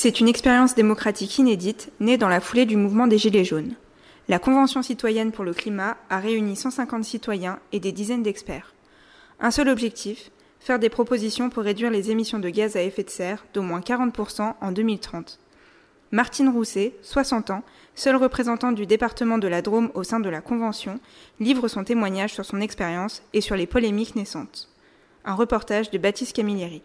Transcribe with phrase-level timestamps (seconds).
[0.00, 3.74] C'est une expérience démocratique inédite née dans la foulée du mouvement des Gilets jaunes.
[4.28, 8.74] La Convention citoyenne pour le climat a réuni 150 citoyens et des dizaines d'experts.
[9.40, 10.30] Un seul objectif,
[10.60, 13.80] faire des propositions pour réduire les émissions de gaz à effet de serre d'au moins
[13.80, 15.40] 40% en 2030.
[16.12, 17.64] Martine Rousset, 60 ans,
[17.96, 21.00] seule représentante du département de la Drôme au sein de la Convention,
[21.40, 24.68] livre son témoignage sur son expérience et sur les polémiques naissantes.
[25.24, 26.84] Un reportage de Baptiste Camilleri.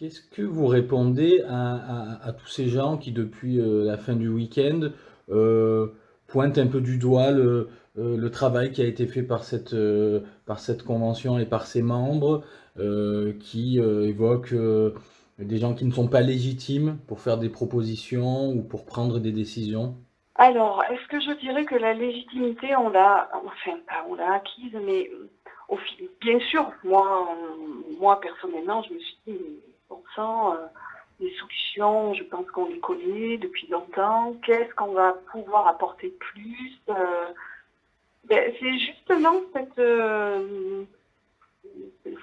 [0.00, 4.92] Qu'est-ce que vous répondez à, tous ces gens qui, depuis euh, la fin du week-end,
[5.28, 5.88] euh,
[6.26, 9.74] pointent un peu du doigt le, euh, travail qui a été fait par cette,
[10.86, 12.42] convention et par ses membres,
[13.40, 14.54] qui évoquent
[15.38, 19.32] des gens qui ne sont pas légitimes pour faire des propositions ou pour prendre des
[19.32, 19.96] décisions?
[20.36, 23.76] Alors, est-ce que je dirais que la légitimité, on l'a, enfin,
[24.08, 25.10] on l'a acquise, mais
[25.68, 27.36] au fil, bien sûr, moi,
[28.00, 29.38] moi personnellement, je me suis dit,
[30.18, 30.66] euh,
[31.20, 34.34] les solutions, je pense qu'on les connaît depuis longtemps.
[34.44, 37.26] Qu'est-ce qu'on va pouvoir apporter plus euh,
[38.24, 39.34] ben, C'est justement
[39.78, 40.84] euh,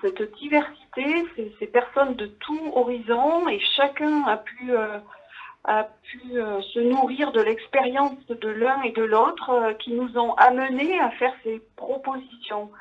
[0.01, 1.25] cette diversité,
[1.59, 4.71] ces, personnes de tout horizon, et chacun a pu,
[5.67, 10.99] a pu se nourrir de l'expérience de l'un et de l'autre qui nous ont amenés
[10.99, 12.71] à faire ces propositions.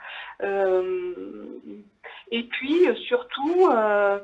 [2.30, 4.18] Et puis euh, surtout euh,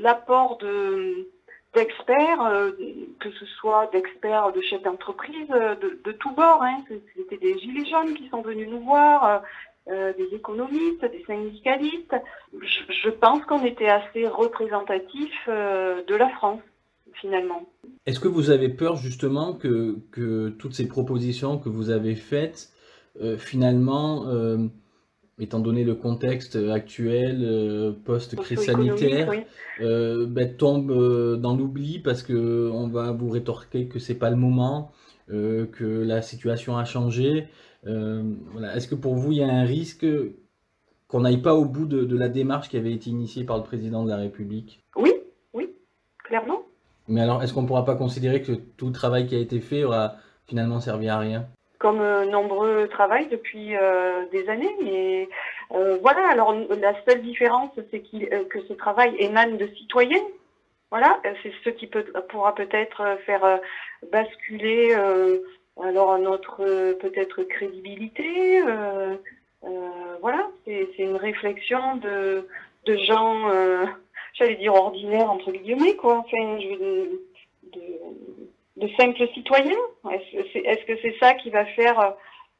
[0.00, 1.28] l'apport de
[1.74, 2.72] d'experts, euh,
[3.18, 6.62] que ce soit d'experts, de chefs d'entreprise, de, tous bords.
[6.62, 6.84] Hein.
[7.16, 9.42] C'était des gilets jaunes qui sont venus nous voir,
[9.86, 12.14] des économistes, des syndicalistes.
[12.60, 16.60] Je, je pense qu'on était assez représentatif de la France,
[17.20, 17.68] finalement.
[18.06, 22.72] Est-ce que vous avez peur justement que, que toutes ces propositions que vous avez faites,
[23.38, 24.26] finalement,
[25.42, 29.30] étant donné le contexte actuel euh, post-crise sanitaire,
[29.80, 34.30] euh, ben, tombe euh, dans l'oubli parce que on va vous rétorquer que c'est pas
[34.30, 34.92] le moment,
[35.28, 37.48] que la situation a changé.
[37.84, 38.76] voilà.
[38.76, 40.04] Est-ce que pour vous il y a un risque
[41.08, 44.04] qu'on n'aille pas au bout de, la démarche qui avait été initiée par le président
[44.04, 44.84] de la République?
[44.94, 45.12] Oui,
[45.54, 45.70] oui,
[46.24, 46.61] clairement.
[47.12, 49.60] Mais alors, est-ce qu'on ne pourra pas considérer que tout le travail qui a été
[49.60, 50.14] fait aura
[50.46, 51.44] finalement servi à rien?
[51.78, 54.74] Comme euh, nombreux travaillent depuis euh, des années.
[54.82, 55.28] Mais
[55.72, 60.24] euh, voilà, alors la seule différence, c'est que ce travail émane de citoyens.
[60.90, 63.60] Voilà, c'est ce qui peut, pourra peut-être faire
[64.10, 64.94] basculer
[65.82, 66.58] alors notre
[67.00, 68.62] peut-être crédibilité.
[70.20, 72.46] voilà, c'est une réflexion de,
[72.84, 73.48] de gens,
[74.34, 76.18] j'allais dire ordinaires entre guillemets, quoi.
[76.18, 77.18] Enfin, je,
[77.72, 77.82] de,
[78.76, 79.76] de simples citoyens
[80.10, 82.14] Est-ce que c'est ça qui va faire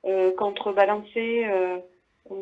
[0.05, 1.79] euh, contrebalancer euh,
[2.31, 2.35] euh,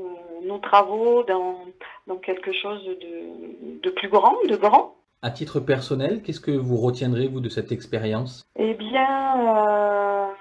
[0.44, 1.58] nos travaux dans,
[2.06, 4.94] dans quelque chose de, de, plus grand, de grand?
[5.22, 8.42] À titre personnel, qu'est-ce que vous retiendrez, vous, de cette expérience?
[8.58, 10.32] Eh bien,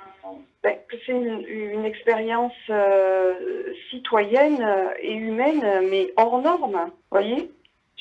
[0.63, 2.53] ben, c'est une, une expérience
[3.89, 4.66] citoyenne
[5.01, 6.91] et humaine, mais hors norme.
[7.11, 7.51] Voyez?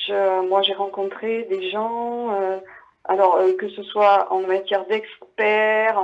[0.09, 2.61] Moi, j'ai rencontré des gens
[3.09, 6.01] alors euh, que ce soit en matière d'experts,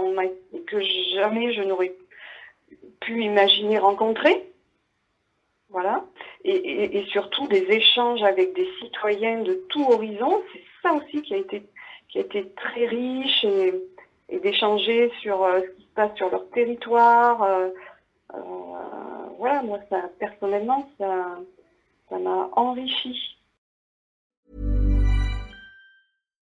[0.66, 0.81] que
[1.15, 1.94] jamais je n'aurais
[3.00, 4.50] pu imaginer rencontrer.
[5.69, 6.05] Voilà.
[6.44, 10.43] Et, surtout des échanges avec des citoyens de tout horizon.
[10.53, 11.66] C'est ça aussi qui a été,
[12.09, 16.49] qui a été très riche et, d'échanger sur euh, ce qui se passe sur leur
[16.50, 17.43] territoire.
[17.43, 17.69] Euh,
[19.38, 21.38] voilà, moi, ça, personnellement, ça,
[22.08, 23.37] ça m'a enrichi.